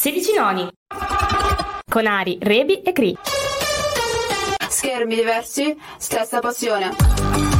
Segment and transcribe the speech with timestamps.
[0.00, 0.66] 16 noni.
[1.86, 3.14] Con Ari, Rebi e Cri.
[4.66, 7.59] Schermi diversi, stessa passione.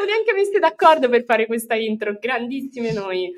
[0.00, 3.30] Siamo neanche messi d'accordo per fare questa intro, grandissime noi.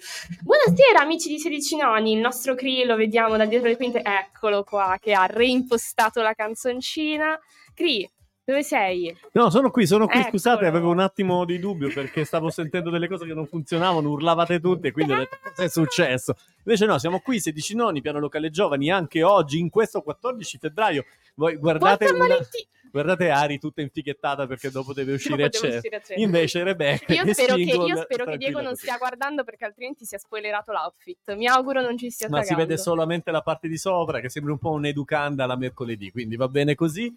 [0.42, 4.62] Buonasera amici di 16 noni, il nostro Cri lo vediamo da dietro le quinte, eccolo
[4.62, 7.38] qua che ha reimpostato la canzoncina.
[7.74, 8.08] Cri,
[8.44, 9.14] dove sei?
[9.32, 10.30] No, sono qui, sono qui, Eccolo.
[10.30, 14.60] scusate, avevo un attimo di dubbio perché stavo sentendo delle cose che non funzionavano, urlavate
[14.60, 16.34] tutte, quindi ho detto cosa è successo?
[16.64, 21.04] Invece no, siamo qui, 16 nonni, piano locale giovani, anche oggi, in questo 14 febbraio.
[21.34, 22.70] Voi guardate, Buon San una- Valentino!
[22.92, 25.76] Guardate Ari tutta infighettata perché dopo deve uscire a Dopo devo cena.
[25.76, 26.20] uscire a cena.
[26.22, 30.14] Invece Rebecca Io spero, che, io spero che Diego non stia guardando perché altrimenti si
[30.14, 31.34] è spoilerato l'outfit.
[31.34, 32.68] Mi auguro non ci stia Ma si cagando.
[32.68, 36.48] vede solamente la parte di sopra che sembra un po' un'educanda la mercoledì, quindi va
[36.48, 37.12] bene così.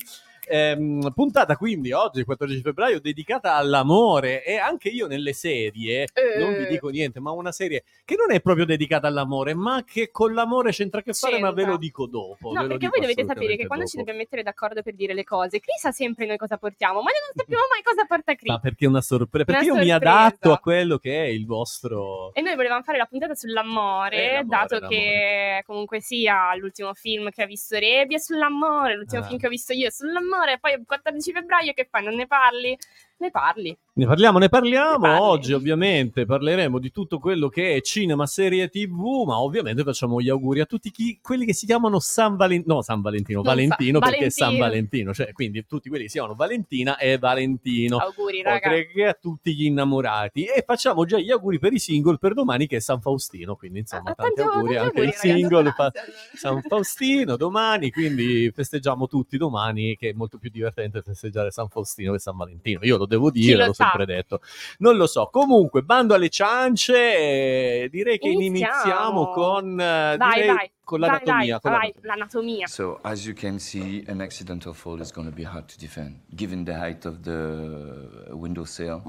[0.47, 6.38] Ehm, puntata quindi oggi, 14 febbraio, dedicata all'amore e anche io nelle serie, Eh.
[6.39, 10.11] non vi dico niente, ma una serie che non è proprio dedicata all'amore, ma che
[10.11, 11.71] con l'amore c'entra a che fare, ma ve C'entra.
[11.71, 12.51] lo dico dopo.
[12.51, 14.05] No, perché voi dovete sapere che quando ci dopo.
[14.05, 17.19] dobbiamo mettere d'accordo per dire le cose, Cris sa sempre noi cosa portiamo, ma noi
[17.25, 18.49] non sappiamo mai cosa porta Cris.
[18.51, 19.45] Ma perché è una sorpresa?
[19.45, 20.11] Perché Una io mi sorpresa.
[20.19, 22.33] adatto a quello che è il vostro...
[22.33, 24.95] E noi volevamo fare la puntata sull'amore, Eh, l'amore, dato l'amore.
[24.95, 29.25] che comunque sia l'ultimo film che ha visto Rebi è sull'amore, l'ultimo Ah.
[29.25, 32.03] film che ho visto io è sull'amore, e poi il 14 febbraio che fai?
[32.03, 32.78] Non ne parli?
[33.18, 33.76] Ne parli.
[33.94, 35.08] Ne parliamo, ne parliamo.
[35.08, 35.18] Ne.
[35.20, 40.28] Oggi ovviamente parleremo di tutto quello che è cinema, serie tv, ma ovviamente facciamo gli
[40.28, 44.00] auguri a tutti chi- quelli che si chiamano San Valentino, no San Valentino, Non Valentino
[44.02, 44.66] Sa- perché è San Valentino.
[44.66, 47.98] Valentino, cioè quindi tutti quelli che si chiamano Valentina e Valentino.
[48.00, 48.68] Auguri, raga.
[48.70, 52.34] Oltre che a tutti gli innamorati e facciamo già gli auguri per i single per
[52.34, 55.06] domani che è San Faustino quindi insomma Ah, tanti tanti- auguri tanti anche auguri, ai
[55.06, 55.30] ragazzi.
[55.30, 55.92] single fa-
[56.36, 62.12] San Faustino domani, quindi festeggiamo tutti domani, che è molto più divertente festeggiare San Faustino
[62.12, 62.80] che San Valentino.
[62.84, 64.41] Io lo devo Chi dire, lo l'ho sempre detto.
[64.79, 65.29] Non lo so.
[65.31, 68.73] Comunque, bando alle ciance, eh, direi che Iniziamo.
[68.83, 70.71] iniziamo con, eh, Vai, direi vai.
[70.83, 71.35] con l'anatomia.
[71.35, 72.16] vai, con vai, l'anatomia.
[72.16, 72.67] l'anatomia.
[72.67, 76.19] So, as you can see, an accidental fall is going to be hard to defend,
[76.33, 79.01] given the height of the window sill.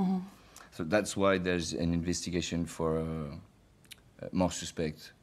[0.73, 3.05] So that's why there's an investigation for uh,
[4.23, 5.15] uh, more suspect.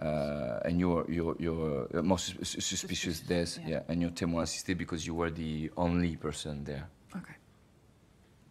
[0.00, 3.82] Uh, and you're, you're, you're uh, sus- suspicious death, yeah.
[3.88, 6.88] and you're témoin assisté because you were the only person there.
[7.14, 7.28] Ok.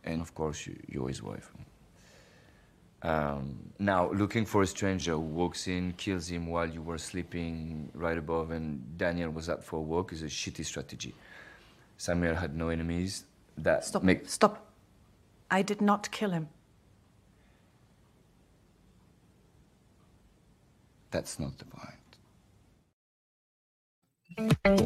[0.03, 1.51] And of course, you, you're his wife.
[3.01, 7.89] Um, now, looking for a stranger who walks in, kills him while you were sleeping
[7.93, 11.13] right above, and Daniel was out for a walk is a shitty strategy.
[11.97, 13.25] Samuel had no enemies.
[13.57, 14.03] That Stop.
[14.03, 14.65] make Stop.
[15.51, 16.49] I did not kill him.
[21.11, 21.98] that's not the point.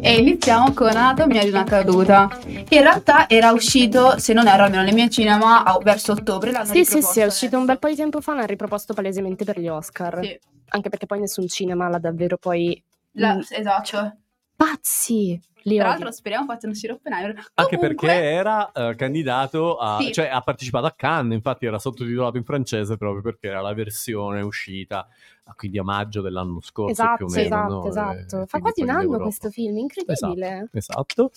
[0.02, 2.28] E iniziamo con Anatomia di una caduta.
[2.28, 6.52] Che in realtà era uscito, se non erro, almeno nei miei cinema a- verso ottobre.
[6.52, 9.44] L'hanno Sì, sì, sì, è uscito un bel po' di tempo fa, l'hanno riproposto palesemente
[9.46, 10.20] per gli Oscar.
[10.24, 10.40] Sì.
[10.70, 12.82] Anche perché poi nessun cinema l'ha davvero poi...
[13.14, 14.18] La- Mm, esatto.
[14.56, 15.40] Pazzi!
[15.64, 17.36] Li Tra l'altro speriamo facciano uscire Oppenheimer.
[17.54, 20.12] Anche Comunque- perché era eh, candidato a, Sì.
[20.12, 24.42] cioè ha partecipato a Cannes, infatti era sottotitolato in francese proprio perché era la versione
[24.42, 25.08] uscita
[25.46, 27.44] ah, quindi a maggio dell'anno scorso Esatto, più o meno.
[27.46, 27.88] esatto, no?
[27.88, 28.42] esatto.
[28.42, 30.70] Eh, Fa quasi un anno questo film, incredibile.
[30.72, 31.32] Esatto.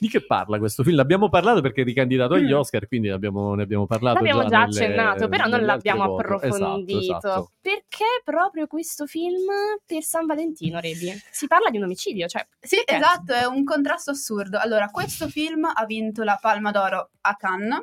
[0.00, 0.94] Di che parla questo film?
[0.94, 2.56] L'abbiamo parlato perché è ricandidato agli Mm.
[2.58, 6.04] Oscar, quindi abbiamo- ne abbiamo parlato L'abbiamo già già nelle- accennato, però non l'abbiamo.
[6.04, 6.98] Esatto, approfondito.
[7.00, 7.50] esatto.
[7.60, 9.46] Perché proprio questo film
[9.84, 11.12] per San Valentino, Rebi?
[11.32, 12.46] Si parla di un omicidio, cioè...
[12.60, 12.94] Sì, perché?
[12.94, 14.58] esatto, è un contrasto assurdo.
[14.58, 17.82] Allora, questo film ha vinto la Palma d'Oro a Cannes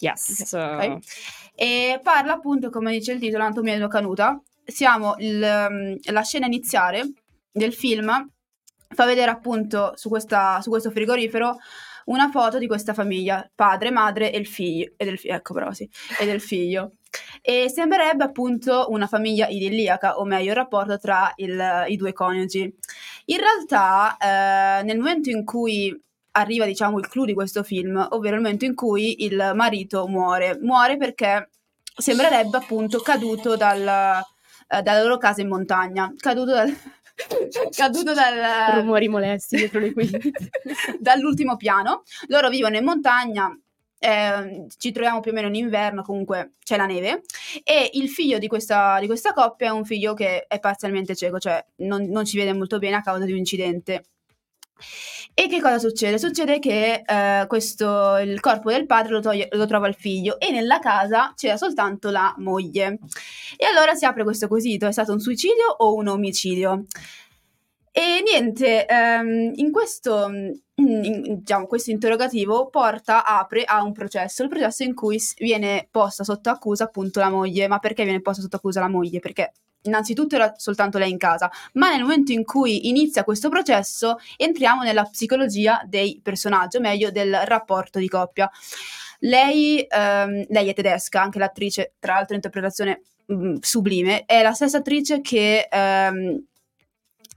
[0.00, 0.52] Yes.
[0.52, 0.98] Ok.
[1.54, 4.40] e parla appunto, come dice il titolo, una canuta.
[4.64, 7.12] Siamo il, la scena iniziale
[7.52, 8.10] del film
[8.92, 11.56] fa vedere appunto su, questa- su questo frigorifero
[12.06, 15.88] una foto di questa famiglia, padre, madre e il figlio, e del, ecco bravo, sì,
[16.18, 16.94] e del figlio.
[17.40, 22.74] E sembrerebbe appunto una famiglia idilliaca, o meglio il rapporto tra il- i due coniugi.
[23.26, 25.96] In realtà, eh, nel momento in cui
[26.32, 30.58] arriva, diciamo, il clou di questo film, ovvero il momento in cui il marito muore,
[30.60, 31.50] muore perché
[31.94, 33.80] sembrerebbe appunto caduto dal,
[34.68, 36.74] eh, dalla loro casa in montagna, caduto dal...
[37.74, 40.20] caduto dal, Rumori molesti dietro le quinte.
[40.98, 42.02] dall'ultimo piano.
[42.28, 43.50] Loro vivono in montagna,
[43.98, 47.22] eh, ci troviamo più o meno in inverno, comunque c'è la neve.
[47.62, 51.38] E il figlio di questa, di questa coppia è un figlio che è parzialmente cieco,
[51.38, 54.04] cioè non, non ci vede molto bene a causa di un incidente.
[55.34, 56.18] E che cosa succede?
[56.18, 60.50] Succede che eh, questo, il corpo del padre lo, toglie- lo trova il figlio e
[60.50, 62.98] nella casa c'era soltanto la moglie.
[63.56, 66.84] E allora si apre questo quesito, è stato un suicidio o un omicidio?
[67.94, 74.42] E niente, ehm, in questo, mm, in- diciamo, questo interrogativo porta, apre a un processo,
[74.42, 77.68] il processo in cui viene posta sotto accusa appunto la moglie.
[77.68, 79.18] Ma perché viene posta sotto accusa la moglie?
[79.20, 79.52] Perché
[79.82, 84.82] innanzitutto era soltanto lei in casa, ma nel momento in cui inizia questo processo entriamo
[84.82, 88.50] nella psicologia dei personaggi, o meglio del rapporto di coppia.
[89.20, 93.02] Lei, ehm, lei è tedesca, anche l'attrice, tra l'altro interpretazione
[93.32, 96.44] mm, sublime, è la stessa attrice che ehm,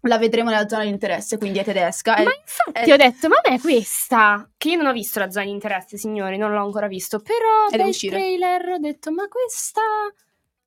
[0.01, 2.12] la vedremo nella zona di interesse, quindi è tedesca.
[2.13, 5.19] Ma è- infatti è- ho detto, ma a me questa, che io non ho visto
[5.19, 8.77] la zona di interesse, signori, non l'ho ancora visto, però È da dal trailer ho
[8.77, 9.81] detto, ma questa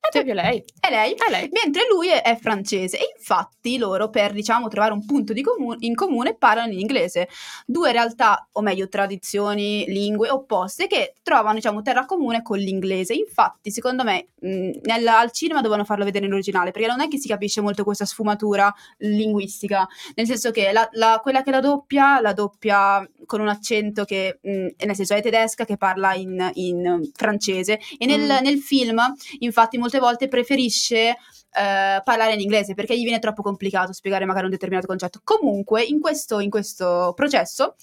[0.01, 0.65] è proprio lei.
[0.81, 1.13] È lei.
[1.13, 1.49] È lei.
[1.53, 5.77] Mentre lui è, è francese e infatti loro per diciamo trovare un punto di comu-
[5.81, 7.29] in comune parlano in inglese.
[7.67, 13.13] Due realtà, o meglio tradizioni, lingue opposte che trovano diciamo terra comune con l'inglese.
[13.13, 17.09] Infatti secondo me mh, nel- al cinema dovevano farlo vedere in originale perché non è
[17.09, 21.61] che si capisce molto questa sfumatura linguistica, nel senso che la- la- quella che la
[21.61, 26.51] doppia, la doppia con un accento che mh, nel senso è tedesca che parla in,
[26.55, 28.43] in francese e nel, Mm.
[28.45, 29.01] nel film
[29.41, 34.45] infatti molte volte preferisce eh, parlare in inglese perché gli viene troppo complicato spiegare magari
[34.45, 35.21] un determinato concetto.
[35.25, 37.75] Comunque, in questo, in questo processo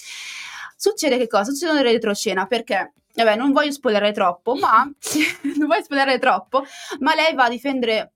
[0.75, 1.51] succede che cosa?
[1.51, 4.83] Succedono delle retroscena perché, vabbè, non voglio spoilerare troppo, ma
[5.57, 6.63] non voglio spoilerare troppo,
[6.99, 8.14] ma lei va a difendere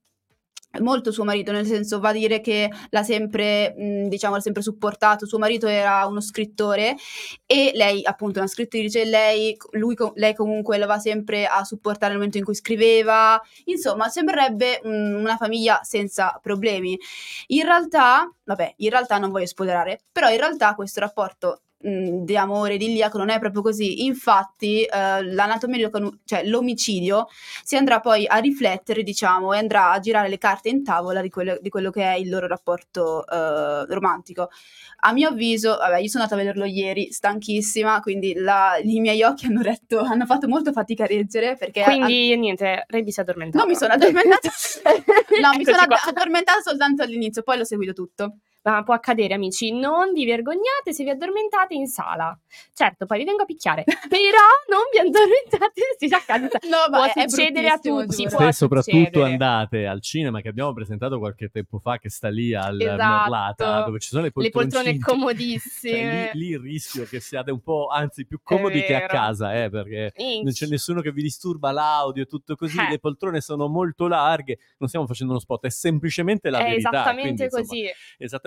[0.80, 4.62] molto suo marito, nel senso va a dire che l'ha sempre, mh, diciamo, l'ha sempre
[4.62, 5.25] supportato.
[5.25, 6.95] Suo marito era uno scrittore
[7.45, 9.06] e lei, appunto, è una scrittrice.
[9.06, 13.42] Lei, lui, lei comunque la va sempre a supportare nel momento in cui scriveva.
[13.66, 16.98] Insomma, sembrerebbe mm, una famiglia senza problemi.
[17.48, 22.35] In realtà, vabbè, in realtà non voglio spoilerare, però in realtà questo rapporto mh, di
[22.37, 24.05] amore idilliaco non è proprio così.
[24.05, 27.27] Infatti, eh, l'anatomia, di cioè l'omicidio,
[27.63, 31.29] si andrà poi a riflettere, diciamo, e andrà a girare le carte in tavola di
[31.29, 34.49] quello, di quello che è il loro rapporto eh, romantico.
[35.01, 39.23] A mio avviso, vabbè, io sono andata a vederlo ieri, stanchissima, quindi la- i miei
[39.23, 43.23] occhi hanno detto, hanno fatto molto fatica a reggere perché Quindi niente, Rebi si è
[43.23, 43.63] addormentata.
[43.63, 44.49] non mi sono addormentata.
[45.39, 48.37] No, mi Eccoci sono ad- addormentata soltanto all'inizio, poi l'ho seguito tutto.
[48.61, 52.38] Ma può accadere, amici, non vi vergognate se vi addormentate in sala.
[52.73, 56.50] Certo, poi vi vengo a picchiare, però non vi addormentate se si accade.
[56.69, 59.23] No, Può ma è succedere a tutti, può Se soprattutto succedere.
[59.31, 62.97] andate al cinema che abbiamo presentato qualche tempo fa, che sta lì al Esatto.
[62.97, 65.97] Merlata, dove ci sono le Le poltrone comodissime.
[65.97, 69.53] Cioè, lì, lì il rischio che siate un po', anzi, più comodi che a casa,
[69.63, 70.44] eh, perché Minchia.
[70.44, 72.77] non c'è nessuno che vi disturba l'audio e tutto così.
[72.77, 72.89] Eh.
[72.89, 74.57] Le poltrone sono molto larghe.
[74.79, 76.89] Non stiamo facendo uno spot, è semplicemente la È verità.
[76.89, 77.89] esattamente quindi, insomma, così.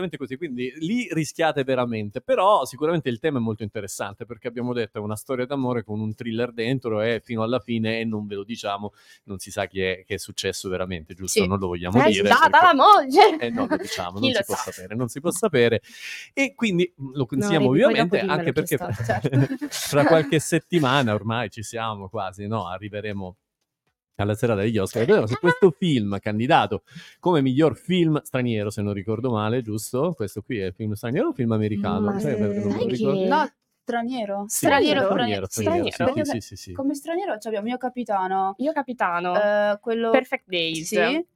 [0.03, 4.73] Esattamente così, quindi lì rischiate veramente, però sicuramente il tema è molto interessante perché abbiamo
[4.73, 8.27] detto è una storia d'amore con un thriller dentro e fino alla fine e non
[8.27, 8.93] ve lo diciamo,
[9.25, 11.41] non si sa chi è, che è successo veramente, giusto?
[11.43, 11.47] Sì.
[11.47, 12.27] Non lo vogliamo È dire.
[12.29, 13.39] stata perché- la moglie.
[13.39, 14.71] eh, no, lo diciamo, non lo si può sa?
[14.73, 15.83] sapere, non si può sapere.
[16.33, 19.31] E quindi mh, lo consigliamo poi ovviamente anche perché stato, certo.
[19.71, 22.67] fra qualche settimana ormai ci siamo quasi, no?
[22.67, 23.37] Arriveremo
[24.17, 25.05] alla serata degli Oscar.
[25.05, 26.83] Vedremo se questo film candidato
[27.19, 30.13] come miglior film straniero, se non ricordo male, giusto?
[30.15, 32.13] Questo qui è film straniero o film americano?
[32.13, 33.27] Ma Sai, perché non me lo sai che- ricordo.
[33.27, 33.53] No,
[33.83, 34.45] straniero.
[34.49, 36.25] Sì, Straniero, straniero, straniero, straniero.
[36.25, 36.73] sì, sì, sì, sì.
[36.73, 38.55] Come straniero abbiamo io capitano.
[38.59, 39.35] Io capitano.
[39.35, 40.11] eh, quello...
[40.11, 40.87] Perfect Days.
[40.87, 41.27] Sì,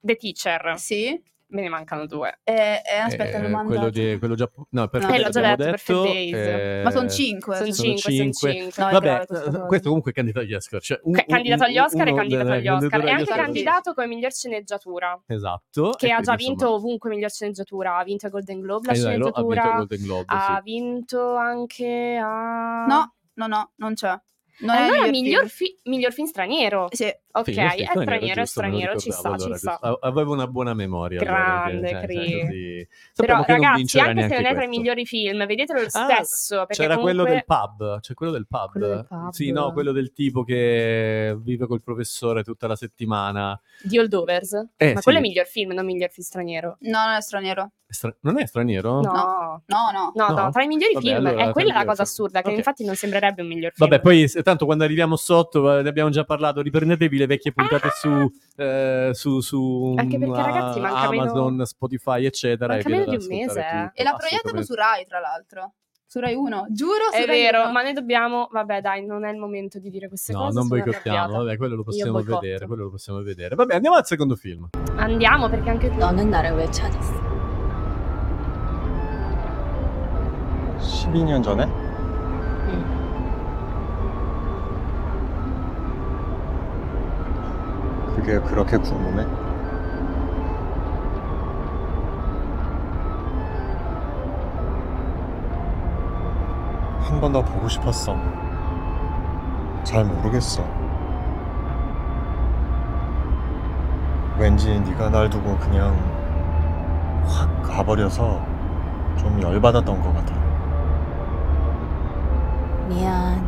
[0.00, 0.78] The Teacher.
[0.78, 1.22] sì.
[1.48, 2.40] Me ne mancano due.
[2.42, 2.52] Eh,
[2.84, 4.50] eh, aspetta, Eh, quello, di, quello già...
[4.70, 6.34] No, perfetto, Eh, l'ho già detto, Perfect Days.
[6.34, 7.56] eh, Ma sono cinque.
[7.56, 8.82] Sono sono cinque, sono cinque.
[8.82, 9.60] No, è Vabbè, eh, cosa.
[9.66, 10.80] questo comunque è candidato agli Oscar.
[10.82, 12.92] Cioè un, Ca- candidato agli Oscar e candidato agli Oscar.
[12.98, 13.38] E agli anche Oscar.
[13.38, 15.22] candidato come miglior sceneggiatura.
[15.26, 15.90] Esatto.
[15.96, 17.96] Che ha già vinto ovunque miglior sceneggiatura.
[17.96, 19.76] Ha vinto il Golden Globe la eh, dai, lo- ha vinto sceneggiatura.
[19.76, 20.62] Golden Globe, Ha sì.
[20.64, 22.86] vinto anche a.
[22.86, 24.20] No, no, no, non c'è.
[24.58, 26.86] Non è allora miglior, fi- miglior film straniero.
[26.90, 27.04] Sì,
[27.38, 29.78] Ok, Sì, sì, è straniero, è giusto, straniero, ci sta, allora, ci sta.
[30.00, 31.20] Avevo una buona memoria.
[31.20, 35.04] allora, Grande, che- cioè, cioè, così- Però ragazzi, anche se non è tra i migliori
[35.06, 36.56] film, vedetelo lo Ah, stesso.
[36.66, 37.14] Perché C'era comunque...
[37.22, 38.70] quello del pub, c'è quello del pub.
[38.70, 39.30] Quello del pub.
[39.30, 43.60] Sì, no, quello del tipo che vive col professore tutta la settimana.
[43.82, 44.52] di Holdovers.
[44.76, 45.02] Eh, Ma sì.
[45.02, 46.76] quello è miglior film, non miglior film straniero.
[46.80, 47.70] no, non è straniero.
[47.88, 49.00] Stra- non è straniero?
[49.00, 49.12] No.
[49.12, 49.62] No,
[49.92, 50.12] no.
[50.14, 50.50] No, no, No?
[50.50, 51.24] tra i migliori Vabbè, film.
[51.26, 52.06] allora, è quella la cosa film.
[52.08, 52.56] assurda, che Ok.
[52.56, 53.88] infatti non sembrerebbe un miglior film.
[53.88, 57.89] Vabbè, poi tanto quando arriviamo sotto, eh, ne abbiamo già parlato, riprendetevi le vecchie puntate
[57.99, 62.73] su, eh, su, su Anche perché, mm, ragazzi, manca Amazon, meno- Spotify, eccetera.
[62.73, 63.87] manca e vi meno andate di un ad ascoltare mese, eh.
[63.87, 64.01] tutto.
[64.01, 64.65] E la proiettano Assolutamente.
[64.65, 65.73] su Rai, tra l'altro.
[66.11, 66.65] Su Rai 1.
[66.71, 67.71] Giuro su È Rai vero, 1.
[67.71, 68.47] ma noi dobbiamo.
[68.51, 70.53] Vabbè, dai, non è il momento di dire queste No, cose.
[70.57, 71.43] non sono boicottiamo, arrabbiata.
[71.43, 72.39] vabbè, quello lo possiamo boicotto.
[72.41, 73.55] vedere, quello lo possiamo vedere.
[73.55, 74.67] Vabbè, andiamo al secondo film.
[74.97, 75.97] Andiamo perché anche qui.
[75.97, 77.29] 너는 나를 왜 찾았어?
[80.81, 81.65] 12년 전에?
[88.26, 89.24] 그게 그렇게 궁금해?
[97.00, 98.16] 한 번 더 보고 싶었어.
[99.84, 100.64] 잘 모르겠어.
[104.38, 105.94] 왠지 네가 날 두고 그냥
[107.26, 108.40] 확 가버려서
[109.16, 110.34] 좀 열받았던 것 같아.
[112.88, 113.40] 미안.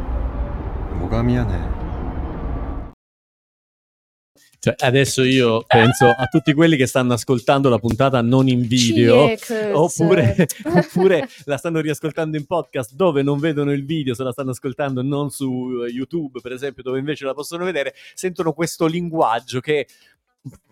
[0.98, 1.67] 뭐가 미안해.
[4.68, 9.34] Cioè, adesso io penso a tutti quelli che stanno ascoltando la puntata non in video.
[9.72, 14.50] Oppure, oppure la stanno riascoltando in podcast dove non vedono il video, se la stanno
[14.50, 19.60] ascoltando non su eh, YouTube, per esempio, dove invece la possono vedere, sentono questo linguaggio
[19.60, 19.86] che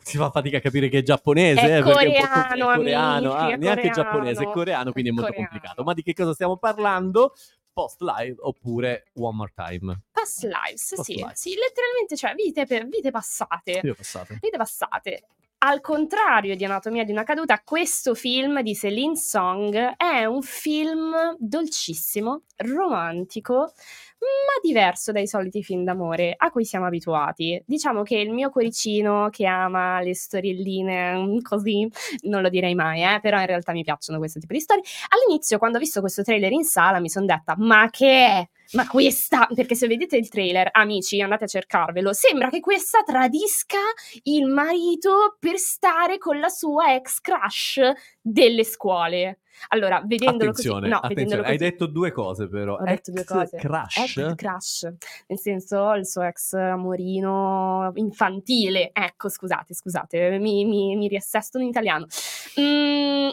[0.02, 2.70] si fa fatica a capire che è giapponese, È eh, perché è un po' coreano,
[2.70, 3.94] è coreano, amici, ah, è neanche coreano.
[3.94, 5.48] giapponese, è coreano, quindi è molto Coreano.
[5.50, 5.82] complicato.
[5.84, 7.32] Ma di che cosa stiamo parlando?
[7.76, 10.00] Post live oppure one more time?
[10.11, 11.38] Past lives, Past sì, lives.
[11.38, 13.83] sì, letteralmente, cioè vite, per- vite passate.
[13.85, 14.38] Io passate.
[14.40, 15.26] Vite passate.
[15.59, 21.37] Al contrario di Anatomia di una caduta, questo film di Celine Song è un film
[21.38, 23.73] dolcissimo, romantico,
[24.18, 27.62] ma diverso dai soliti film d'amore a cui siamo abituati.
[27.66, 31.88] Diciamo che il mio cuoricino che ama le storielline mm, così,
[32.23, 34.82] non lo direi mai, eh, però in realtà mi piacciono questo tipo di storie.
[35.08, 38.49] All'inizio, quando ho visto questo trailer in sala, mi sono detta: Ma che è?
[38.73, 43.78] Ma questa, perché se vedete il trailer, amici, andate a cercarvelo, sembra che questa tradisca
[44.25, 47.80] il marito per stare con la sua ex crush
[48.20, 49.38] delle scuole.
[49.68, 52.76] Allora, vedendolo Attenzione, così, no, attenzione, vedendolo hai così, detto due cose però.
[52.76, 53.56] Ho detto due cose.
[53.56, 54.16] Crush?
[54.16, 54.82] Ex crush,
[55.26, 58.90] nel senso il suo ex amorino infantile.
[58.92, 62.06] Ecco, scusate, scusate, mi, mi, mi riassesto in italiano.
[62.60, 63.28] Mm,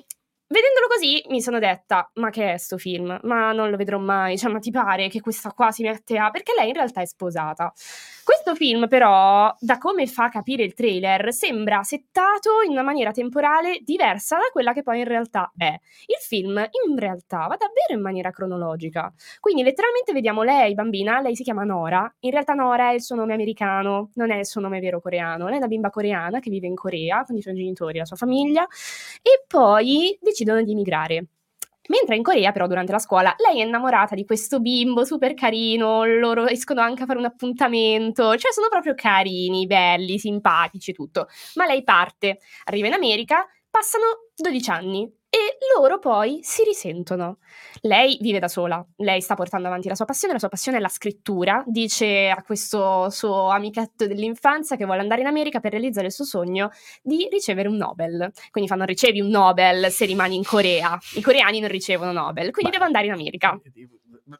[0.54, 3.20] vedendolo così mi sono detta, ma che è sto film?
[3.24, 6.30] Ma non lo vedrò mai, cioè, ma ti pare che questa qua si mette a...
[6.30, 7.74] Perché lei in realtà è sposata.
[8.24, 13.80] Questo film però, da come fa capire il trailer, sembra settato in una maniera temporale
[13.82, 15.78] diversa da quella che poi in realtà è.
[16.06, 16.58] Il film
[16.88, 19.12] in realtà va davvero in maniera cronologica.
[19.40, 23.16] Quindi letteralmente vediamo lei, bambina, lei si chiama Nora, in realtà Nora è il suo
[23.16, 26.50] nome americano, non è il suo nome vero coreano, lei è una bimba coreana che
[26.50, 28.66] vive in Corea con i suoi genitori e la sua famiglia
[29.22, 31.26] e poi decidono di emigrare.
[31.90, 36.06] Mentre in Corea, però, durante la scuola, lei è innamorata di questo bimbo super carino,
[36.06, 41.28] loro escono anche a fare un appuntamento, cioè sono proprio carini, belli, simpatici e tutto.
[41.56, 47.40] Ma lei parte, arriva in America, passano 12 anni e loro poi si risentono.
[47.82, 50.80] Lei vive da sola, lei sta portando avanti la sua passione, la sua passione è
[50.80, 56.06] la scrittura, dice a questo suo amichetto dell'infanzia che vuole andare in America per realizzare
[56.08, 56.70] il suo sogno
[57.02, 58.32] di ricevere un Nobel.
[58.52, 61.00] Quindi fanno ricevi un Nobel se rimani in Corea.
[61.16, 63.60] I coreani non ricevono Nobel, quindi Beh, devo andare in America.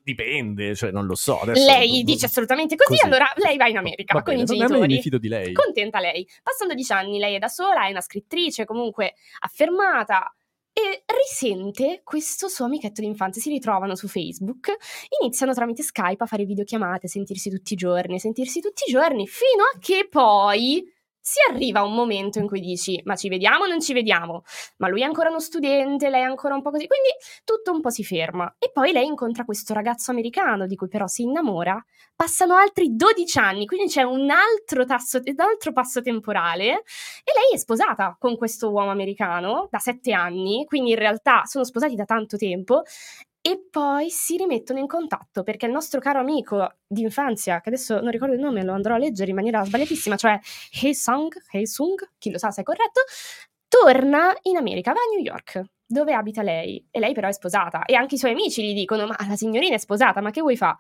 [0.02, 1.42] Dipende, cioè non lo so.
[1.42, 3.06] Adesso, Lei dice assolutamente così, Così.
[3.06, 4.94] allora lei va in America Va con bene, i genitori.
[4.96, 5.52] mi fido di lei.
[5.54, 6.28] Contenta lei.
[6.42, 10.34] Passano 12 anni, lei è da sola, è una scrittrice comunque affermata
[10.74, 13.42] e risente questo suo amichetto d'infanzia.
[13.42, 14.76] Si ritrovano su Facebook,
[15.22, 19.64] iniziano tramite Skype a fare videochiamate, sentirsi tutti i giorni, sentirsi tutti i giorni, fino
[19.64, 20.84] a che poi
[21.26, 24.44] si arriva a un momento in cui dici: Ma ci vediamo o non ci vediamo?
[24.78, 26.86] Ma lui è ancora uno studente, lei è ancora un po' così.
[26.86, 27.10] Quindi
[27.46, 28.54] tutto un po' si ferma.
[28.60, 31.82] E poi lei incontra questo ragazzo americano di cui però si innamora.
[32.16, 36.66] Passano altri 12 anni, quindi c'è un altro, tasso, un altro passo temporale.
[37.24, 41.64] E lei è sposata con questo uomo americano da 7 anni, quindi in realtà sono
[41.64, 42.84] sposati da tanto tempo.
[43.46, 48.10] E poi si rimettono in contatto perché il nostro caro amico d'infanzia, che adesso non
[48.10, 50.40] ricordo il nome, lo andrò a leggere in maniera sbagliatissima, cioè
[50.82, 53.02] Hae-sung, chi lo sa se è corretto,
[53.68, 56.88] torna in America, va a New York, dove abita lei.
[56.90, 57.84] E lei però è sposata.
[57.84, 60.56] E anche i suoi amici gli dicono, ma la signorina è sposata, ma che vuoi
[60.56, 60.78] fa?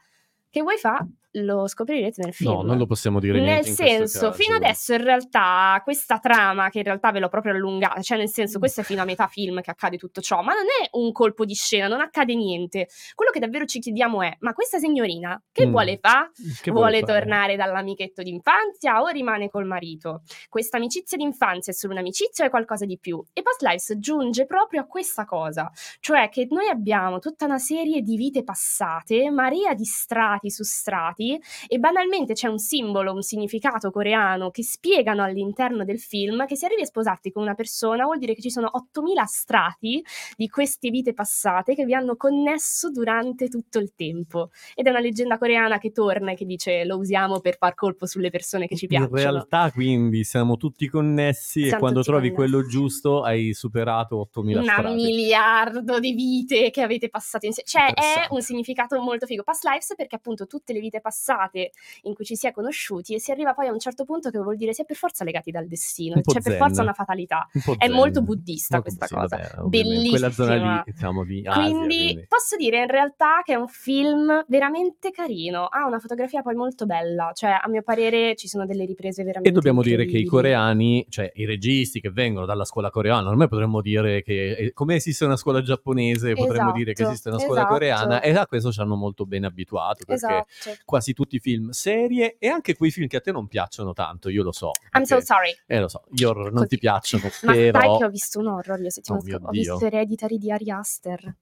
[0.53, 1.03] Che vuoi fa?
[1.37, 2.51] Lo scoprirete nel film.
[2.51, 6.83] No, non lo possiamo dire Nel senso, fino adesso in realtà questa trama, che in
[6.83, 9.71] realtà ve l'ho proprio allungata, cioè nel senso, questo è fino a metà film che
[9.71, 12.87] accade tutto ciò, ma non è un colpo di scena, non accade niente.
[13.15, 15.71] Quello che davvero ci chiediamo è: ma questa signorina che Mm.
[15.71, 16.29] vuole fa?
[16.61, 17.13] Che vuole fare?
[17.13, 20.21] tornare dall'amichetto d'infanzia o rimane col marito?
[20.49, 23.19] Questa amicizia d'infanzia è solo un'amicizia o è qualcosa di più?
[23.33, 28.03] E Past Lives giunge proprio a questa cosa, cioè che noi abbiamo tutta una serie
[28.03, 33.21] di vite passate, marea di strati strati su strati e banalmente c'è un simbolo, un
[33.21, 38.03] significato coreano che spiegano all'interno del film che se arrivi a sposarti con una persona
[38.05, 40.03] vuol dire che ci sono 8000 strati
[40.35, 44.49] di queste vite passate che vi hanno connesso durante tutto il tempo.
[44.75, 48.05] Ed è una leggenda coreana che torna e che dice lo usiamo per far colpo
[48.05, 49.15] sulle persone che ci In piacciono.
[49.15, 52.51] realtà, quindi siamo tutti connessi e Siamo quando tutti trovi connessi.
[52.51, 54.93] quello giusto hai superato 8000 Una strati.
[54.95, 57.67] miliardo di vite che avete passato insieme.
[57.67, 59.43] Cioè, è un significato molto figo.
[59.43, 61.71] Past lives perché appunto tutte le vite passate
[62.03, 64.37] in cui ci si è conosciuti e si arriva poi a un certo punto che
[64.39, 66.57] vuol dire si è per forza legati dal destino, c'è per zen.
[66.57, 67.47] forza una fatalità.
[67.53, 67.91] Un È zen.
[67.95, 69.37] molto buddista Molto- questa cosa.
[69.37, 70.09] vabbè, ovviamente.
[70.09, 70.83] Quella zona Bellissima.
[70.85, 72.25] lì siamo di Asia, Quindi, quindi.
[72.27, 76.85] posso dire in realtà che è un film veramente carino, ha una fotografia poi molto
[76.85, 80.25] bella, cioè a mio parere ci sono delle riprese veramente E dobbiamo dire che i
[80.25, 84.95] coreani, cioè i registi che vengono dalla scuola coreana, ormai potremmo dire che eh, come
[84.95, 87.73] esiste una scuola giapponese, potremmo Esatto, dire che esiste una scuola esatto.
[87.73, 90.81] coreana e a questo ci hanno molto ben abituato perché Esatto.
[90.85, 94.29] quasi tutti i film serie e anche quei film che a te non piacciono tanto,
[94.29, 94.71] io lo so.
[94.93, 95.55] I'm so perché- sorry.
[95.67, 96.67] Eh lo so, gli horror non Così.
[96.67, 97.79] ti piacciono, Ma però...
[97.79, 99.47] sai che ho visto un horror io settimana Oh scorsa?
[99.47, 101.35] Ho visto Hereditary di Ari Aster.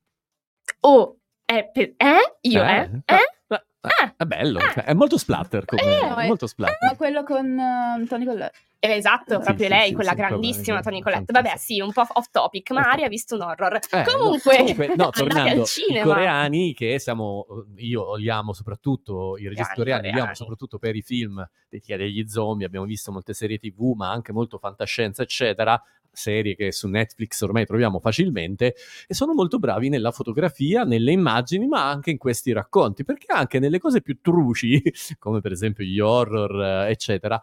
[0.81, 1.93] Oh, è per...
[1.97, 2.37] Eh?
[2.41, 2.89] Io, eh?
[3.05, 3.13] Eh?
[3.15, 3.40] eh,
[3.83, 4.13] Eh.
[4.15, 4.71] È bello, Eh.
[4.73, 6.27] cioè, è molto splatter come, Eh.
[6.27, 6.77] molto splatter.
[6.89, 8.57] Ma quello con eh, Tony Collette.
[8.83, 11.31] Eh, Esatto, Sì, proprio sì, lei, sì, quella grandissima esatto, Toni Collette.
[11.31, 13.75] Vabbè, sì, un po' off topic, ma Ari ha visto un horror.
[13.91, 15.99] Eh, comunque, comunque, no, tornando, al cinema.
[15.99, 17.45] i coreani che siamo,
[17.77, 20.35] io li amo soprattutto, i registi Grandi coreani li amo coreani.
[20.35, 25.21] soprattutto per i film degli zombie, abbiamo visto molte serie tv, ma anche molto fantascienza,
[25.21, 25.79] eccetera,
[26.11, 28.75] serie che su Netflix ormai troviamo facilmente
[29.07, 33.59] e sono molto bravi nella fotografia, nelle immagini, ma anche in questi racconti, perché anche
[33.59, 34.81] nelle cose più truci,
[35.19, 37.41] come per esempio gli horror, eh, eccetera,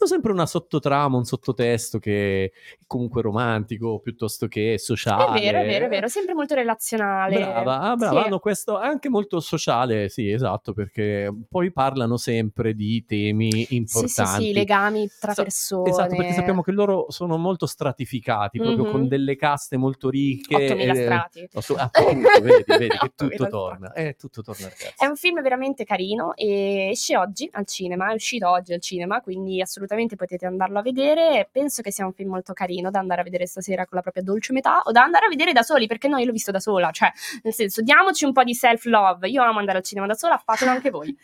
[0.00, 2.50] hanno sempre una sottotrama, un sottotesto che è
[2.86, 5.38] comunque romantico piuttosto che È sociale.
[5.40, 7.36] vero, è vero, è vero, sempre molto relazionale.
[7.38, 8.26] Brava, brava, Sì.
[8.26, 13.76] hanno questo anche molto sociale, sì, esatto, perché poi parlano sempre di temi Sì, sì,
[13.76, 14.44] importanti.
[14.44, 15.90] sì, legami tra Sa- persone.
[15.90, 18.90] Esatto, perché sappiamo che loro sono molto stratificati, proprio Mhm.
[18.90, 20.54] con delle caste molto ricche.
[20.54, 21.48] 8000 eh, strati.
[21.52, 23.92] otto- appunto, vedi, vedi che 8000 tutto torna.
[23.92, 24.94] Eh, tutto torna, ragazzi.
[24.96, 29.20] È un film veramente carino e esce oggi al cinema, è uscito oggi al cinema,
[29.20, 31.48] quindi assolutamente potete andarlo a vedere.
[31.50, 34.22] Penso che sia un film molto carino da andare a vedere stasera con la propria
[34.22, 36.60] dolce metà o da andare a vedere da soli, perché no, io l'ho visto da
[36.60, 37.10] sola, cioè
[37.42, 39.28] nel senso diamoci un po' di self-love.
[39.28, 41.16] Io amo andare al cinema da sola, fatelo anche voi.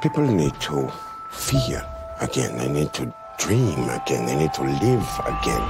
[0.00, 0.90] People need to
[1.30, 1.84] fear
[2.20, 2.56] again.
[2.56, 4.26] They need to dream again.
[4.26, 5.64] They need to live again.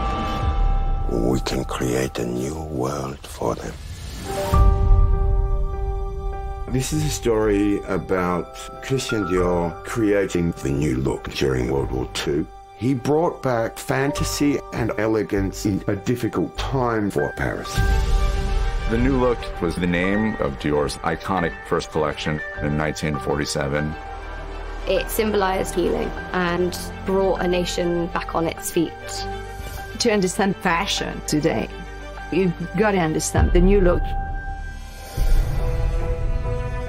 [1.08, 4.65] We can create a new world for them.
[6.68, 12.44] This is a story about Christian Dior creating the new look during World War II.
[12.76, 17.72] He brought back fantasy and elegance in a difficult time for Paris.
[18.90, 23.94] The new look was the name of Dior's iconic first collection in 1947.
[24.88, 26.76] It symbolized healing and
[27.06, 28.92] brought a nation back on its feet.
[30.00, 31.68] to understand fashion today,
[32.32, 34.02] you've got to understand the new look.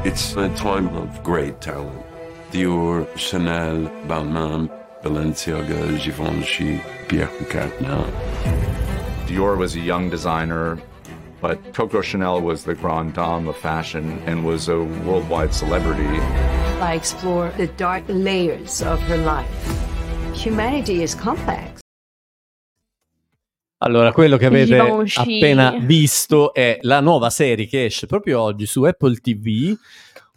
[0.05, 2.05] It's a time of great talent.
[2.51, 4.69] Dior, Chanel, Balmain,
[5.03, 8.11] Balenciaga, Givenchy, Pierre Cardin.
[9.25, 10.79] Dior was a young designer,
[11.41, 16.21] but Coco Chanel was the grande dame of fashion and was a worldwide celebrity.
[16.79, 19.49] I explore the dark layers of her life.
[20.35, 21.76] Humanity is complex.
[23.79, 24.79] Allora, quello che avete
[25.15, 29.77] appena visto è la nuova serie che esce proprio oggi su Apple TV.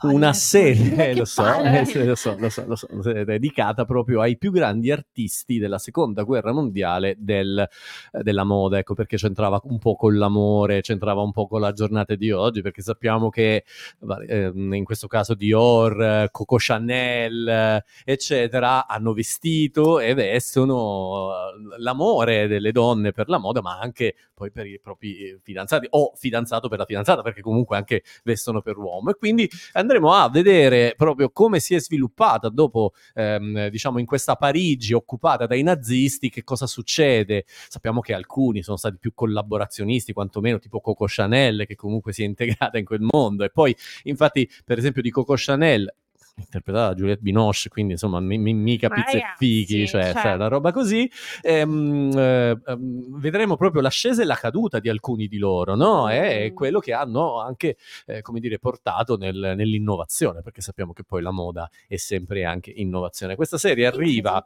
[0.02, 2.86] Una serie, che eh, lo so, eh, lo so, lo so, lo so,
[3.24, 7.68] dedicata proprio ai più grandi artisti della seconda guerra mondiale del-
[8.12, 8.78] eh, della moda.
[8.78, 12.62] Ecco perché c'entrava un po' con l'amore, c'entrava un po' con la giornata di oggi,
[12.62, 13.64] perché sappiamo che
[14.28, 21.30] ehm, in questo caso Dior, eh, Coco Chanel, eh, eccetera, hanno vestito e vestono
[21.76, 25.86] eh, l'amore delle donne per la moda, ma anche poi per i propri eh, fidanzati
[25.90, 29.10] o fidanzato per la fidanzata, perché comunque anche vestono per l'uomo.
[29.10, 29.48] E quindi
[29.90, 35.46] andremo a vedere proprio come si è sviluppata dopo, ehm, diciamo, in questa Parigi occupata
[35.46, 37.44] dai nazisti, che cosa succede.
[37.46, 42.26] Sappiamo che alcuni sono stati più collaborazionisti, quantomeno tipo Coco Chanel, che comunque si è
[42.26, 43.42] integrata in quel mondo.
[43.42, 43.74] E poi,
[44.04, 45.92] infatti, per esempio, di Coco Chanel
[46.36, 50.20] interpretata da Juliette Binoche, quindi insomma mi- mi- mica Ma pizze e fichi, cioè, cioè.
[50.22, 51.10] sai, una roba così.
[51.42, 56.08] Ehm, eh, ehm, vedremo proprio l'ascesa e la caduta di alcuni di loro, no?
[56.08, 56.54] È Mm.
[56.54, 61.30] quello che hanno anche, eh, come dire, portato nel- nell'innovazione, perché sappiamo che poi la
[61.30, 63.34] moda è sempre anche innovazione.
[63.36, 64.44] Questa serie arriva.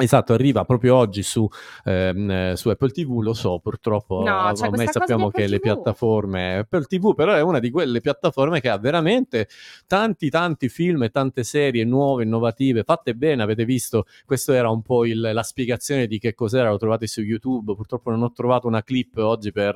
[0.00, 1.48] Esatto, arriva proprio oggi su,
[1.84, 5.56] ehm, eh, su Apple TV, lo so, purtroppo No, ormai questa di sappiamo che le
[5.58, 5.62] TV.
[5.62, 9.48] piattaforme, Apple TV però è una di quelle piattaforme che ha veramente
[9.88, 14.82] tanti tanti film e tante serie nuove, innovative, fatte bene, avete visto, questo era un
[14.82, 18.68] po' il- la spiegazione di che cos'era, lo trovate su YouTube, purtroppo non ho trovato
[18.68, 19.74] una clip oggi per,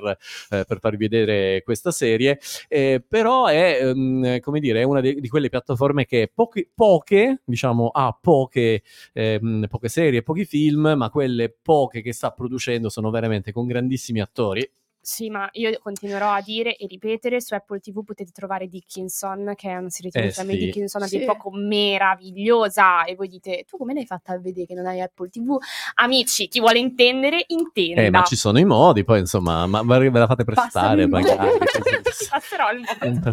[0.50, 5.14] eh, per farvi vedere questa serie, eh, però è, ehm, come dire, è una de-
[5.16, 8.82] di quelle piattaforme che poche, poche diciamo, ha poche
[9.14, 14.20] ehm, poche serie, pochi film, ma quelle poche che sta producendo sono veramente con grandissimi
[14.20, 14.70] attori.
[15.04, 19.68] Sì, ma io continuerò a dire e ripetere, su Apple TV potete trovare Dickinson, che
[19.70, 20.56] è una serie Eh, TV, eh, sì.
[20.58, 21.26] Dickinson a dir Sì.
[21.26, 25.28] poco meravigliosa, e voi dite, tu come l'hai fatta a vedere che non hai Apple
[25.28, 25.56] TV?
[25.94, 28.00] Amici, chi vuole intendere, intenda.
[28.02, 31.58] Eh, ma ci sono i modi, poi insomma, ma ve la fate prestare magari.
[31.58, 32.28] così.
[32.30, 33.30] Passerò il modo.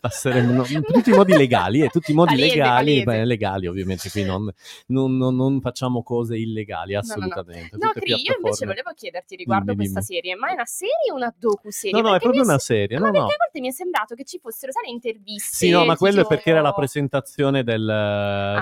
[0.00, 3.04] Passeremo- no, tutti i modi legali, e tutti i modi Palese, legali, palese.
[3.04, 4.52] beh, legali ovviamente, qui non,
[4.86, 7.12] non- non- non facciamo cose illegali, No, no, no.
[7.14, 7.76] assolutamente.
[7.76, 10.20] No, tutte Cri, io invece volevo chiederti riguardo Dimmi, questa dimmi.
[10.20, 12.00] serie, ma è una serie una docu-serie?
[12.00, 13.32] No, no, è proprio una se- serie, Ma no, perché no.
[13.32, 15.56] a volte mi è sembrato che ci fossero, sai, le interviste.
[15.56, 17.84] Sì, no, ma quello è perché era la presentazione del,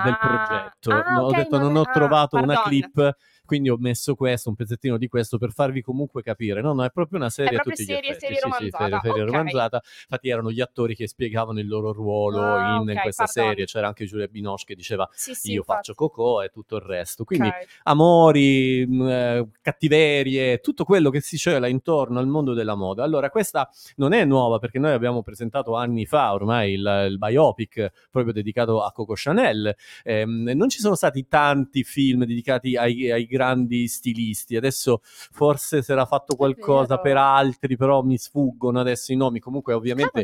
[0.04, 0.90] del progetto.
[0.90, 2.62] ah, No, ho ok, detto non non ho ah, trovato una pardon.
[2.64, 3.16] clip,
[3.50, 6.60] quindi ho messo questo, un pezzettino di questo per farvi comunque capire.
[6.60, 8.20] No, no, è proprio una serie a proprio tutti serie- gli effetti.
[8.20, 9.28] serie sì, sì, romanzata, serie, serie ok.
[9.28, 9.82] romanzata.
[10.02, 13.44] Infatti erano gli attori che spiegavano il loro ruolo Ah, in, in ok, questa pardon.
[13.48, 13.64] serie.
[13.64, 15.76] C'era anche Giulia Binoche che diceva Sì, sì, io infatti.
[15.78, 17.24] faccio Coco e tutto il resto.
[17.24, 17.54] Quindi Ok.
[17.82, 23.02] amori, mh, eh, cattiverie, tutto quello che si cela intorno al mondo della moda.
[23.02, 27.90] Allora, questa non è nuova perché noi abbiamo presentato anni fa ormai il, il biopic
[28.12, 29.74] proprio dedicato a Coco Chanel.
[30.04, 33.38] Ehm, non ci sono stati tanti film dedicati ai, ai grandi
[33.87, 34.57] stilisti.
[34.57, 39.38] Adesso forse si era fatto qualcosa per altri, però mi sfuggono adesso i nomi.
[39.40, 40.22] Comunque, ovviamente.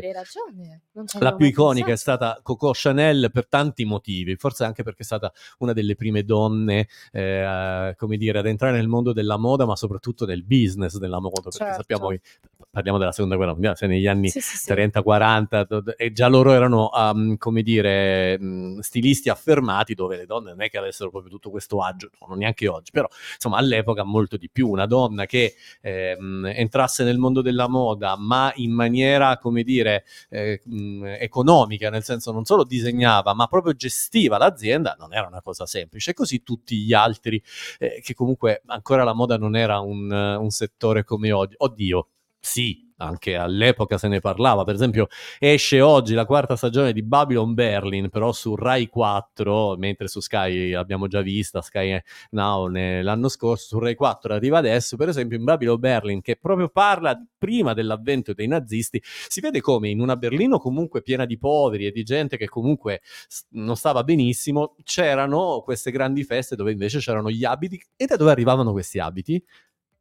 [1.19, 2.17] La più iconica è pensato.
[2.17, 6.87] stata Coco Chanel per tanti motivi, forse anche perché è stata una delle prime donne,
[7.11, 11.41] eh, come dire, ad entrare nel mondo della moda, ma soprattutto nel business della moda,
[11.41, 11.73] perché Certo.
[11.75, 12.21] sappiamo che
[12.69, 14.65] parliamo della seconda guerra mondiale, cioè negli anni Sì, sì, sì.
[14.67, 20.25] 30-40 do- do- e già loro erano, um, come dire, mh, stilisti affermati dove le
[20.25, 23.57] donne non è che avessero proprio tutto questo agio, no, non neanche oggi, però insomma
[23.57, 28.71] all'epoca molto di più, una donna che ehm, entrasse nel mondo della moda ma in
[28.71, 34.95] maniera, come dire, eh, mh, economica, nel senso non solo disegnava ma proprio gestiva l'azienda,
[34.99, 37.41] non era una cosa semplice, così tutti gli altri
[37.79, 42.07] eh, che comunque ancora la moda non era un, eh, un settore come oggi, oddio,
[42.39, 42.86] sì.
[42.99, 45.07] Anche all'epoca se ne parlava, per esempio
[45.37, 50.71] esce oggi la quarta stagione di Babylon Berlin, però su Rai 4, mentre su Sky
[50.71, 55.43] l'abbiamo già vista, Sky Now l'anno scorso, su Rai 4 arriva adesso, per esempio in
[55.43, 60.57] Babylon Berlin, che proprio parla prima dell'avvento dei nazisti, si vede come in una Berlino
[60.57, 63.01] comunque piena di poveri e di gente che comunque
[63.49, 68.31] non stava benissimo, c'erano queste grandi feste dove invece c'erano gli abiti, e da dove
[68.31, 69.39] arrivavano questi abiti?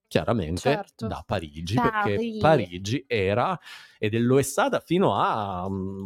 [0.08, 1.06] Chiaramente Certo.
[1.06, 1.90] da Parigi, Parigi.
[2.02, 3.58] perché Parigi era
[3.98, 6.04] ed è- lo è stata fino a mm,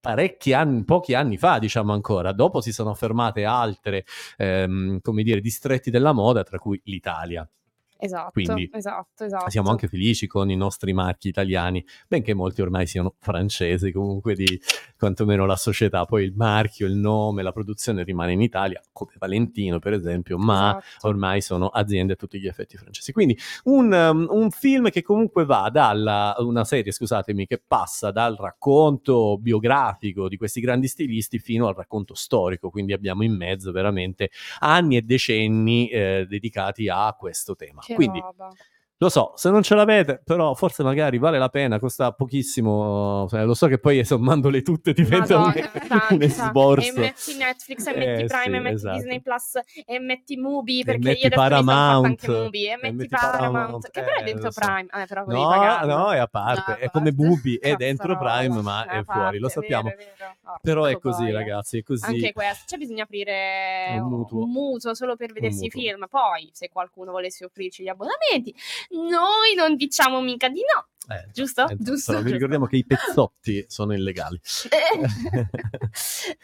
[0.00, 2.32] parecchi anni, pochi anni fa, diciamo ancora.
[2.32, 4.04] Dopo si sono fermate altre,
[4.36, 7.48] ehm, come dire, distretti della moda, tra cui l'Italia.
[7.96, 9.50] Esatto, Quindi esatto, esatto.
[9.50, 14.60] Siamo anche felici con i nostri marchi italiani, benché molti ormai siano francesi, comunque di
[14.98, 19.78] quantomeno la società, poi il marchio, il nome, la produzione rimane in Italia, come Valentino
[19.78, 21.08] per esempio, ma Esatto.
[21.08, 23.12] ormai sono aziende a tutti gli effetti francesi.
[23.12, 28.36] Quindi un, um, un film che comunque va dalla, una serie, scusatemi, che passa dal
[28.36, 34.30] racconto biografico di questi grandi stilisti fino al racconto storico, quindi abbiamo in mezzo veramente
[34.60, 37.82] anni e decenni eh, dedicati a questo tema.
[37.92, 38.56] Quindi roba.
[39.04, 43.26] Lo so, se non ce l'avete, però forse magari vale la pena, costa pochissimo.
[43.28, 46.24] cioè, lo so che poi sommandole tutte diventa un, Madonna, un tanta.
[46.24, 46.88] esborso.
[46.88, 48.96] E metti Netflix, e metti Eh, Prime, sì, e metti esatto.
[48.96, 52.94] Disney Plus, e metti Mubi, E perché metti io Paramount, anche Mubi, e e metti,
[52.94, 54.60] metti Paramount, Paramount, che però è eh, dentro so.
[54.60, 57.12] Prime, eh, però No, no, è a parte, No, è come.
[57.14, 59.88] Mubi, è dentro Prime, ma è è fuori, lo sappiamo.
[59.90, 60.32] vero, è vero.
[60.44, 61.38] Porco Però è così, boia.
[61.38, 62.04] ragazzi, è così.
[62.06, 64.42] Anche questo, cioè bisogna aprire Un mutuo.
[64.44, 66.06] un mutuo solo per vedersi i film.
[66.08, 68.54] Poi, se qualcuno volesse offrirci gli abbonamenti,
[68.94, 70.88] noi non diciamo mica di no.
[71.06, 71.68] Eh, Giusto?
[71.68, 72.32] eh, Giusto, Però vi giusto.
[72.32, 74.40] ricordiamo che i pezzotti sono illegali.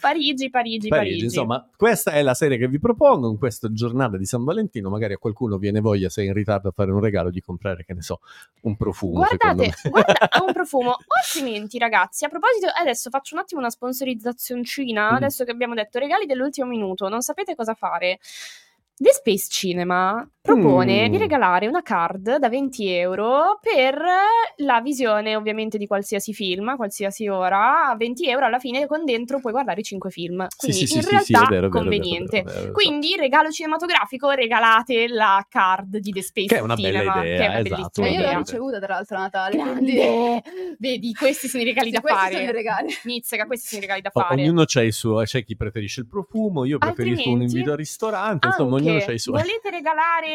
[0.00, 0.88] Parigi, Parigi, Parigi.
[0.88, 4.90] Parigi, insomma, questa è la serie che vi propongo in questa giornata di San Valentino.
[4.90, 7.84] Magari a qualcuno viene voglia, se è in ritardo a fare un regalo, di comprare,
[7.84, 8.20] che ne so,
[8.62, 9.14] un profumo.
[9.14, 10.90] Guardate, guarda, un profumo.
[10.90, 14.60] O altrimenti, ragazzi, a proposito, adesso faccio un attimo una sponsorizzazione.
[14.60, 14.96] Mm.
[15.14, 18.18] Adesso che abbiamo detto regali dell'ultimo minuto, non sapete cosa fare.
[18.96, 21.11] The Space Cinema propone Mm.
[21.11, 24.00] di regalare una card da 20 euro per
[24.57, 29.05] la visione ovviamente di qualsiasi film, a qualsiasi ora, a 20 euro alla fine con
[29.05, 31.68] dentro puoi guardare 5 film, Sì, quindi sì, sì, in sì, realtà sì, è vero,
[31.68, 32.42] conveniente.
[32.42, 36.88] vero, vero, Quindi regalo cinematografico, regalate la card di The Space Che è una bella
[37.00, 38.29] Cinema, idea, che è una esatto, bellissima E una io l'ho idea.
[38.31, 39.57] bella ricevuta tra l'altro a Natale.
[39.57, 39.98] quindi-!
[40.81, 42.35] Vedi, questi sono i regali Sì, da questi fare.
[42.35, 42.88] sono i regali.
[43.05, 44.35] Nizzica, questi sono i regali da O- fare.
[44.40, 47.76] ognuno c'ha il suo, c'è chi preferisce il profumo, io preferisco un Altrimenti, invito al
[47.76, 49.38] ristorante, insomma, ognuno c'ha i suoi.
[49.40, 50.29] Volete regalare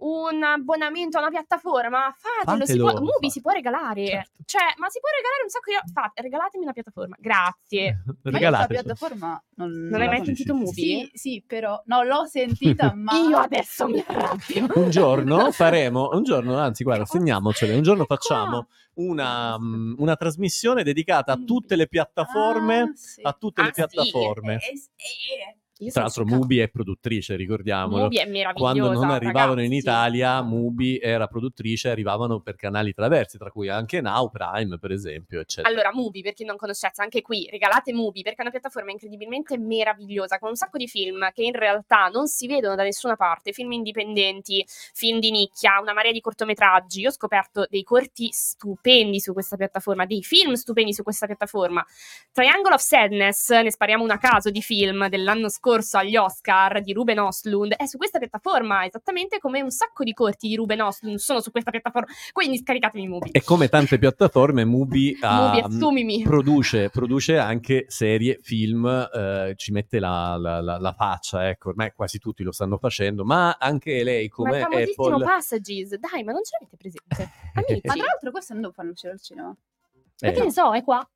[0.00, 2.14] un abbonamento a una piattaforma?
[2.16, 4.06] Fatelo, si può, Mubi si può regalare.
[4.06, 4.42] Certo.
[4.44, 7.16] Cioè, ma si può regalare un sacco di fate, regalatemi una piattaforma.
[7.18, 8.04] Grazie.
[8.22, 8.74] Regalate.
[8.74, 10.72] piattaforma non, Non hai mai sentito Mubi?
[10.72, 14.66] Sì, sì, però no, l'ho sentita, ma Io adesso mi arrabbio.
[14.74, 20.82] Un giorno faremo, un giorno, anzi, guarda, segniamocele, un giorno facciamo una, mm, una trasmissione
[20.82, 22.80] dedicata a tutte le piattaforme.
[22.80, 23.20] Ah, sì.
[23.22, 23.84] A tutte le Ah, sì.
[23.84, 24.54] piattaforme.
[24.54, 28.04] Eh, eh, Io Tra l'altro, Mubi è produttrice, ricordiamolo.
[28.04, 28.72] Mubi è meravigliosa.
[28.72, 29.78] Quando non arrivavano in ragazzi.
[29.78, 35.38] Italia, Mubi era produttrice, arrivavano per canali traversi, tra cui anche Now, Prime, per esempio,
[35.38, 35.72] eccetera.
[35.72, 39.56] Allora, Mubi, per chi non conoscesse, anche qui regalate Mubi perché è una piattaforma incredibilmente
[39.56, 43.52] meravigliosa con un sacco di film che in realtà non si vedono da nessuna parte,
[43.52, 47.02] film indipendenti, film di nicchia, una marea di cortometraggi.
[47.02, 51.86] Io ho scoperto dei corti stupendi su questa piattaforma, dei film stupendi su questa piattaforma.
[52.32, 56.92] Triangle of Sadness, ne spariamo una a caso di film dell'anno scorso agli Oscar di
[56.92, 61.16] Ruben Ostlund, è su questa piattaforma, esattamente come un sacco di corti di Ruben Ostlund
[61.18, 62.08] sono su questa piattaforma.
[62.32, 63.30] Quindi scaricatemi Mubi.
[63.32, 69.98] E come tante piattaforme, Mubi, ha- Mubi, produce, produce anche serie, film, eh, ci mette
[69.98, 74.28] la, la- la- la faccia, ecco, ormai quasi tutti lo stanno facendo, ma anche lei
[74.28, 75.24] Ma come il famosissimo Apple...
[75.24, 77.30] Passages, dai, ma non ce l'avete presente?
[77.58, 79.48] Ma Amici, tra l'altro questo non devo farlo uscire al cinema.
[79.48, 81.08] ma Eh, che ne so, è qua.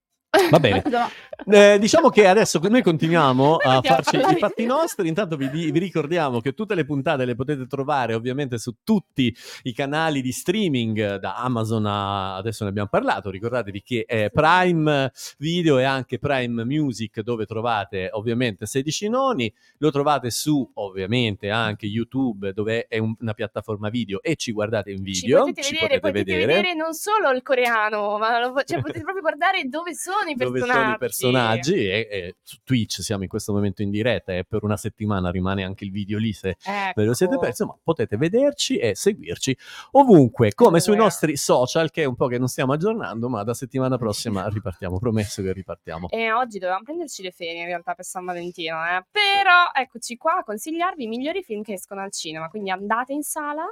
[0.51, 0.83] Va bene.
[1.45, 5.09] Eh, diciamo che adesso noi continuiamo a farci i fatti nostri.
[5.09, 9.73] Intanto vi, vi ricordiamo che tutte le puntate le potete trovare ovviamente su tutti i
[9.73, 13.29] canali di streaming, da Amazon a adesso ne abbiamo parlato.
[13.31, 19.53] Ricordatevi che è Prime Video e anche Prime Music, dove trovate ovviamente 16 noni.
[19.79, 24.93] Lo trovate su ovviamente anche YouTube, dove è un- una piattaforma video e ci guardate
[24.93, 25.41] in Ci video.
[25.47, 26.75] potete vedere, potete vedere.
[26.75, 30.83] non solo il coreano, ma lo- cioè, potete proprio guardare dove sono i dove personaggi.
[30.83, 34.63] sono i personaggi e, e su Twitch siamo in questo momento in diretta e per
[34.65, 36.57] una settimana rimane anche il video lì se
[36.95, 37.43] ve lo siete Ecco.
[37.43, 39.57] persi ma potete vederci e seguirci
[39.93, 43.55] ovunque come sui nostri social che è un po' che non stiamo aggiornando ma da
[43.55, 48.05] settimana prossima ripartiamo promesso che ripartiamo E oggi dovevamo prenderci le ferie in realtà per
[48.05, 49.05] San Valentino, eh.
[49.11, 52.49] però eccoci qua a consigliarvi i migliori film che escono al cinema.
[52.49, 53.65] Quindi andate in sala,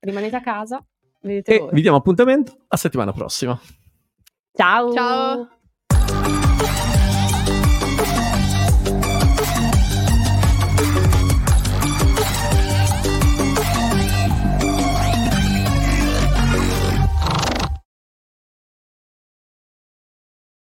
[0.00, 0.84] rimanete a casa,
[1.20, 1.70] vedete e voi.
[1.72, 3.58] vi diamo appuntamento a settimana prossima
[4.52, 4.92] Ciao!
[4.92, 5.59] Ciao.